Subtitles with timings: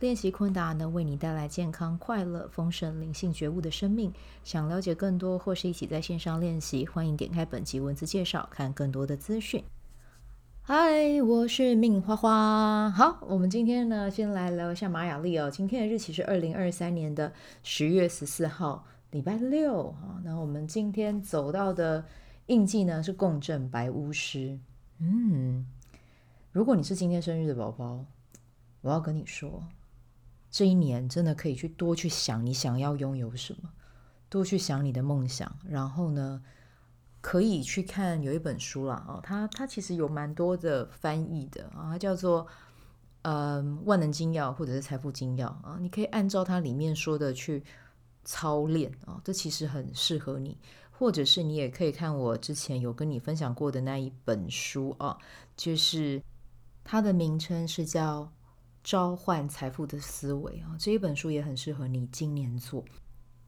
[0.00, 4.12] 练习昆达能为你带来健康、快乐、丰盛、灵性觉悟的生命。
[4.42, 9.64] 想了解更多或是一起在线上练习，欢迎点开本集文字介绍，看更多的资讯。
[10.62, 12.90] 嗨，我是命花花。
[12.90, 15.50] 好，我们今天呢，先来聊一下玛雅历哦。
[15.50, 20.20] 今天的日期是二零二三年的十月十四号，礼拜六啊。
[20.24, 22.04] 那我们今天走到的
[22.46, 24.58] 印记呢，是共振白巫师。
[24.98, 25.64] 嗯，
[26.50, 28.04] 如果你是今天生日的宝宝，
[28.80, 29.62] 我要跟你说。
[30.54, 33.68] 这一年真的可以去多去想你想要拥有什么，
[34.28, 35.52] 多去想你的梦想。
[35.68, 36.40] 然后呢，
[37.20, 42.46] 可以去看有一本书啦，哦，它它其实有蛮多的翻译的啊，它叫做
[43.22, 47.64] 呃万能金钥或者是财富金钥啊，你可以按照它里面说的去
[48.22, 50.56] 操练啊，这其实很适合你。
[50.92, 55.18] 或者是你也可以看我之前有跟你分享过的那一本书啊，
[55.56, 56.22] 就是
[56.84, 58.30] 它的名称是叫。
[58.84, 62.84] 召唤财富的思维啊，这一本书也很适合你今年做，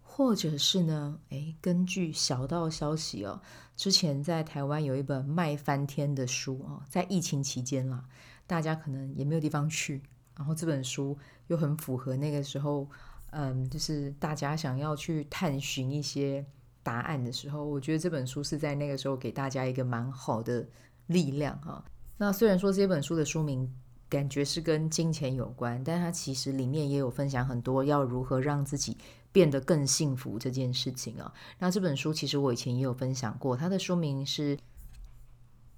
[0.00, 3.40] 或者是呢，诶，根据小道消息哦，
[3.76, 8.02] 之前在台湾有一本卖翻天的书啊，在疫情期间啦，
[8.46, 10.02] 大家可能也没有地方去，
[10.34, 11.16] 然后这本书
[11.48, 12.88] 又很符合那个时候，
[13.30, 16.42] 嗯，就是大家想要去探寻一些
[16.82, 20.66] 答案的时候，我觉得这本书是在那个时候给大家一个蛮好的
[21.06, 21.84] 力量啊。
[22.16, 23.70] 那虽然说这本书的书名，
[24.08, 28.96] 感觉是跟金钱有关，但它其实里面也有分享很多要如何让自己
[29.30, 31.32] 变得更幸福这件事情啊。
[31.58, 34.56] 那这本书其实我以前也有分享过，它的书名是《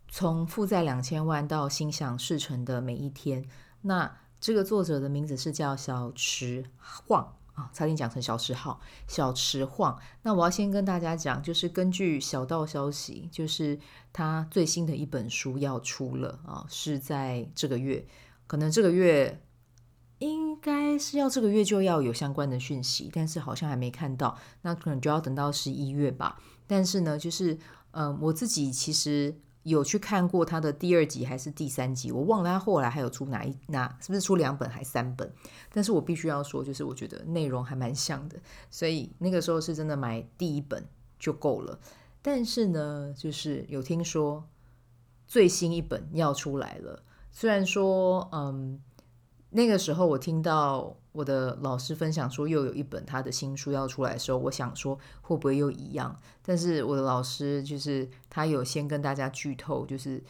[0.08, 3.42] 从负债两千万到心想事成的每一天》。
[3.82, 7.70] 那这个作者的名字是叫小池晃啊。
[7.72, 9.98] 差点讲成小池浩，小池晃。
[10.22, 13.78] 那我要先跟大家讲，就是根据小道消息，就是
[14.12, 18.06] 他最新的一本书要出了啊，是在这个月，
[18.50, 19.40] 可能这个月
[20.18, 26.42] 应该是要这个月就要有相关的讯息，但是好像还没看到，那可能就要等到十一月吧。
[26.66, 27.56] 但是呢，就是
[27.92, 29.36] 嗯、我自己其实。
[29.62, 35.30] 有去看过他的第二集还是第三集，我忘了他后来还有出哪一哪，是不是出两本还三本？
[35.70, 38.40] 但是我必须要说，就是我觉得内容还蛮像的，
[38.70, 40.82] 所以那个时候是真的买第一本
[41.18, 41.78] 就够了。
[42.22, 44.48] 但是呢，就是有听说
[45.28, 48.80] 最新一本要出来了，虽然说嗯。
[49.52, 56.16] 那个时候，我听到我的老师分享说又有一本他的新书要出来的时候，我想说会不会又一样？
[56.40, 60.22] 但是我的老师就是他有先跟大家剧透，就是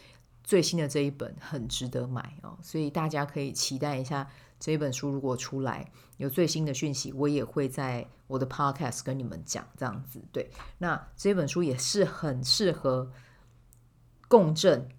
[0.43, 4.27] 最新的这一本很值得买哦，所以大家可以期待一下
[4.59, 5.87] 这一本书如果出来
[6.17, 10.19] 有最新的讯息，我也会在我的 podcast 跟你们讲这样子。
[10.31, 13.11] 对，那这本书也是很适合
[14.27, 14.89] 共振。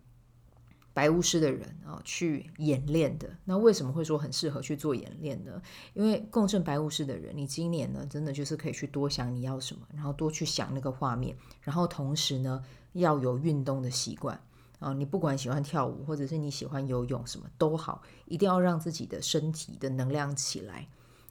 [0.94, 3.28] 白巫师的人啊，去演练的。
[3.44, 5.62] 那为什么会说很适合去做演练呢？
[5.94, 14.38] 因为共振白巫师的人，你今年呢，真的就是可以去多想你要什么，然后多去想那个画面，然后同时呢，要有运动的习惯
[14.81, 14.92] 啊。
[14.92, 20.86] 你不管喜欢跳舞，或者是你喜欢游泳，什么都好，一定要让自己的身体的能量起来。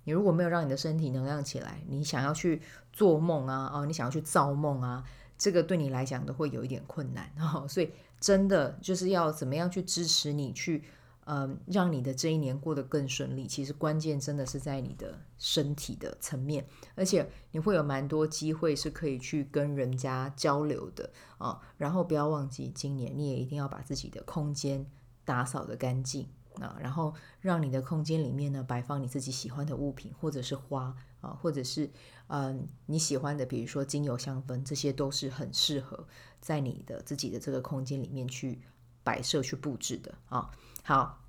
[0.05, 2.61] 你如果没有让你的身体能量起来，你想要去
[2.91, 5.03] 做梦啊，啊，你想要去造梦啊，
[5.38, 7.66] 这个对你来讲都会有一点困难啊。
[7.69, 7.91] 所以。
[8.21, 10.83] 真的就是要怎么样去支持你去，
[11.25, 13.47] 嗯，让你的这一年过得更顺利。
[13.47, 16.65] 其实关键真的是在你的身体的层面，
[16.95, 21.09] 而且你会有蛮多机会是可以去跟人家交流的
[21.39, 21.59] 啊。
[21.77, 24.85] 然后不要忘记，今年你也一定要把自己的空间
[25.25, 26.29] 打扫的干净
[26.59, 31.89] 啊，然后让你的空间里面呢摆放你自己喜欢的物品，或者是花啊，或者是
[32.27, 36.07] 嗯你喜欢的，比如说精油香氛，这些都是很适合。
[36.39, 38.59] 在你的自己的这个空间里面去
[39.03, 40.50] 摆设、去布置的啊。
[40.83, 41.24] 好，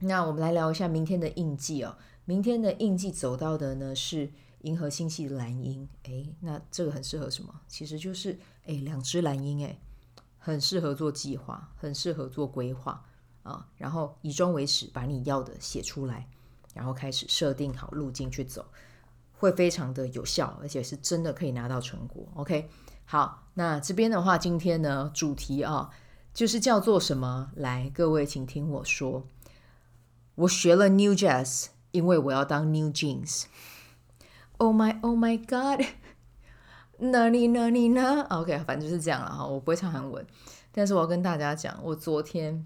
[0.00, 1.96] 那我们来聊一下明天的印记哦。
[2.26, 4.30] 明天的印记走到的呢是
[4.60, 7.60] 银河星系蓝鹰，诶，那这个很适合什么？
[7.66, 9.80] 其实就是诶，两只蓝鹰，诶，
[10.38, 13.02] 很适合做计划，很适合做规划
[13.42, 13.66] 啊。
[13.76, 16.26] 然后以终为始，把你要的写出来，
[16.74, 18.64] 然后开始设定好路径去走，
[19.38, 22.26] 会非常的有效，而且是真的可以拿到成果。
[22.34, 22.68] OK。
[23.04, 25.90] 好，那这边的话，今天呢主题啊，
[26.32, 27.50] 就是叫做什么？
[27.56, 29.26] 来，各位请听我说，
[30.36, 33.46] 我学了 New Jazz，因为我要当 New Jeans。
[34.58, 35.84] Oh my, oh my God！
[37.10, 39.44] 哪里哪里呢？OK，反正就是这样了哈。
[39.44, 40.24] 我不会唱韩文，
[40.70, 42.64] 但是我要跟大家讲，我昨天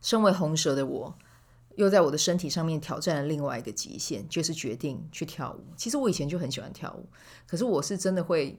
[0.00, 1.14] 身为红蛇的我，
[1.76, 5.64] 又在我的身体上面挑战了另外一个极限，就是决定去跳舞。
[5.76, 7.06] 其实我以前就很喜欢跳舞，
[7.46, 8.58] 可是我是真的会。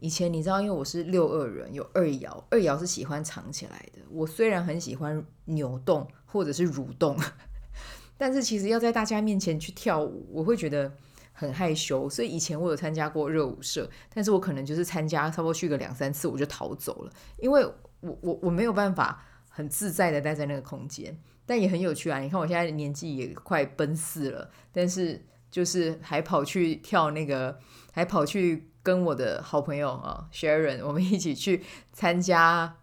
[0.00, 4.00] 以前你知道，因为我是六二人，有二爻，二爻是喜欢藏起来的。
[4.10, 7.16] 我虽然很喜欢扭动或者是蠕动，
[8.18, 10.92] 但是其实要在大家面前去跳舞，我会觉得
[11.32, 12.10] 很害羞。
[12.10, 17.64] 所以以前我有参加过热舞社，但是我可能就是参加差不多去个两三次，我就逃走了，因为
[18.00, 19.24] 我我我没有办法
[19.54, 21.18] 很自在的待在那个空间。
[21.46, 22.18] 但也很有趣啊！
[22.18, 27.58] 你看我现在年纪也快奔四了，但是就是还跑去跳那个，
[27.92, 28.70] 还跑去。
[28.84, 31.64] 跟我的好朋友啊，Sharon，我们一起去
[31.94, 32.76] 参加，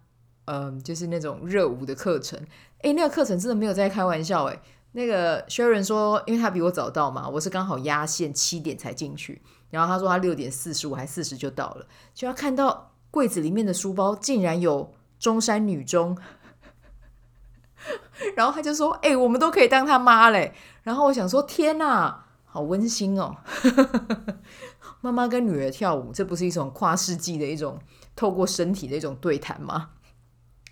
[0.46, 2.36] 嗯，就是那种热舞的课程。
[2.80, 4.58] 诶，那个课程真的没有在开玩笑诶。
[4.94, 9.40] 那个 Sharon 说，因为他比我早到嘛，我是刚好压线七点才进去，
[9.70, 16.18] 然后他说他六点四十五还四十就到了，就要看到柜子里面的书包竟然有中山女中，
[18.36, 20.54] 然后他就说，诶，我们都可以当他妈嘞。
[20.82, 23.36] 然后我想说，天哪，好温馨哦。
[25.00, 27.78] 妈妈跟女儿跳舞，这不是一种跨世纪的一种
[28.14, 29.90] 透过身体的一种对谈吗？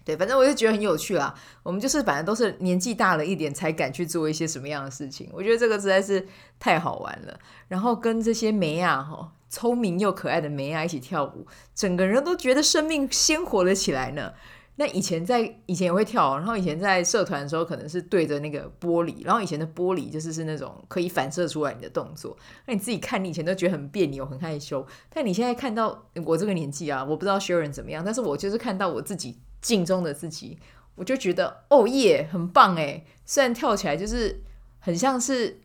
[0.05, 1.35] 对，反正我就觉得很有趣啦。
[1.63, 6.27] 我们就是反正都是年纪大了一点才敢去做一些什么样的事情，我觉得这个实在是
[6.59, 7.39] 太好玩了。
[7.69, 14.33] 然后跟这些梅亚，哈，聪明又可爱的梅亚一起跳舞，整个人都觉得生命鲜活了起来呢。
[14.81, 22.35] 那以前在以前也会跳，然后以前在社团的时候可能是对着那个玻璃，然后以前的玻璃就是是那种可以反射出来你的动作，
[22.65, 30.59] 那你自己看你以前都觉得很别扭、很害羞，但你现在看到我这个年纪啊，我不知道 Sharon 怎么样，但是我就是看到我自己镜中的自己，
[30.95, 34.41] 我就觉得哦耶，很棒诶，虽然跳起来就是
[34.79, 35.61] 很像是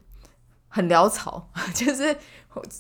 [0.76, 2.18] 很潦草， 就是。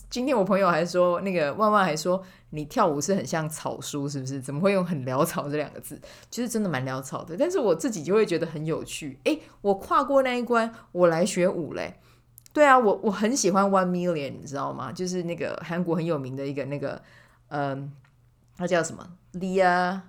[0.10, 4.40] 今天我朋友还说，那个万万还说你跳舞是很像草书，是不是？
[4.40, 6.02] 怎么会用很潦草这两个字？
[6.32, 9.20] 其实真的蛮潦草的，但是我自己就会觉得很有趣。
[9.26, 12.00] 诶，我跨过那一关，我来学舞嘞。
[12.54, 14.94] 对啊，我我很喜欢 One Million，你知道吗？
[14.94, 17.02] 就是那个韩国很有名的一个那个，
[17.50, 17.92] 嗯，
[18.56, 20.00] 他叫什么？Lia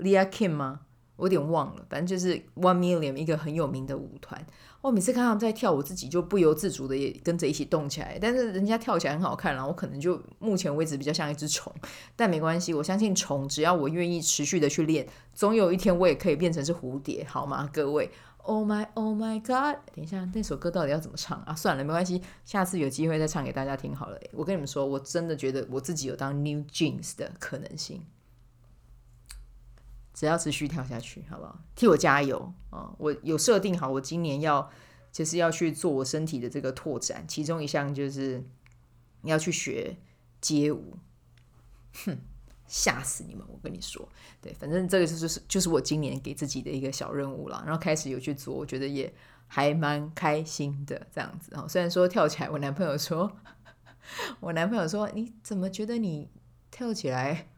[0.00, 0.80] Lia Kim 吗？
[1.16, 4.46] 我有点忘了，反正就是 One Million 一个很有名的舞团。
[4.82, 8.18] 我每次看他们在跳，我自己就不由自主的也跟着一起动起来。
[8.20, 11.72] 但是人家跳起来很好看，然后我可能就目前为止比较像一只虫。
[12.14, 17.68] 但没关系，我相信虫只要我愿意持续的去练，总有一天我也可以变成是蝴蝶，好吗？
[17.72, 18.08] 各位
[18.38, 19.78] ，Oh my Oh my God！
[19.92, 21.54] 等一下，那首歌到底要怎么唱啊？
[21.54, 24.20] 算了，没关系，下次有机会再唱给大家听好了。
[24.32, 28.02] 我跟你们说，我真的觉得我自己有当 New Jeans 的可能性。
[30.16, 31.60] 只要持续跳下去，好不好？
[31.74, 32.90] 替我加油啊！
[32.96, 34.70] 我有设定好，我今年要
[35.12, 38.42] 就是要去做我身体的这个拓展，其中一项就是
[39.24, 39.94] 要去学
[40.40, 40.96] 街舞。
[42.06, 42.18] 哼，
[42.66, 43.44] 吓死你们！
[43.46, 44.08] 我跟你说，
[44.40, 47.62] 对，反正这个就是就是我今年给自己的一个小任务了。
[47.66, 49.12] 然后开始有去做，我觉得也
[49.46, 51.06] 还蛮开心的。
[51.14, 53.36] 这样子啊，虽然说跳起来，我男朋友说，
[54.40, 56.30] 我男朋友说，你怎么觉得你
[56.70, 57.48] 跳起来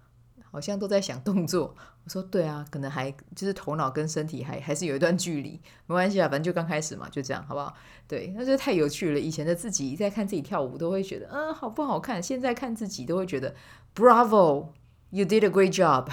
[0.58, 1.72] 好像都在想动作？
[2.05, 7.73] 我说对啊，可能还就是头脑跟身体还还是有一段距离，没关系啊，反正就刚开始嘛，就这样，好不好？
[8.09, 9.21] 对，那就太有趣了。
[9.21, 12.21] 以前的自己在看自己跳舞，都会觉得嗯，好不好看？
[12.21, 13.54] 现在看自己都会觉得
[13.94, 16.09] Bravo，you did a great job，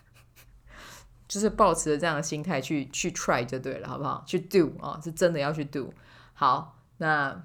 [1.26, 4.22] 就是抱持着这样的心态去去 try 就对了，好不好？
[4.26, 5.94] 去 do 啊，是真的要去 do。
[6.34, 7.44] 好，那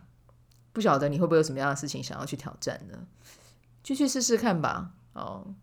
[0.73, 3.07] 不晓得你会不会有什么样的事情想要去挑战呢？
[3.83, 5.53] 就去试试看吧，哦。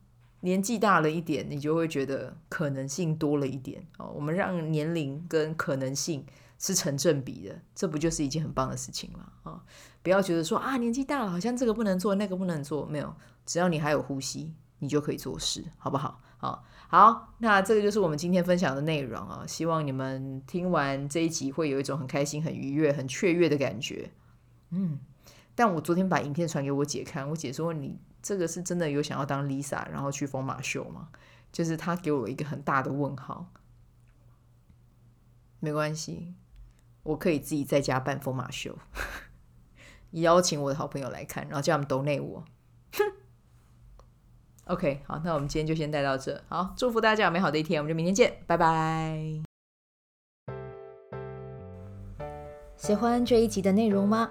[0.41, 4.13] 年纪大了一点，你就会觉得可能性多了一点哦。
[4.15, 6.25] 我们让年龄跟可能性
[6.59, 9.33] 是成正比的，这不就是一件很棒的事情吗？
[9.43, 9.65] 啊、
[10.03, 13.13] 不要觉得说啊，年纪大了好像这个不能做，那个不能做，没有，
[13.45, 16.21] 只要你还有呼吸，你就可以做事，好不好？
[16.37, 19.45] 好，好，那这个就是我们今天分享的内容啊。
[19.45, 24.13] 希望你们听完这一集会有一种很开心、很愉悦、很雀跃的感觉。
[24.71, 25.01] 嗯，
[25.57, 27.99] 但我昨天把影片传给我姐看，我姐说你。
[28.23, 31.09] 这个是真的有想要当 Lisa，然后去疯马秀吗？
[31.51, 33.51] 就是他给我一个很大的问号。
[35.61, 36.35] 没关系，
[37.03, 38.79] 我可以自己在家办疯马秀，
[40.13, 42.45] 邀请我的好朋友来看，然后叫他们 donate 我。
[44.67, 46.45] OK，好，那我们今天就先带到这。
[46.49, 49.43] 好，祝福大家有美好的一天，我们就明天见，拜拜。
[52.77, 54.31] 喜欢这一集的内容吗？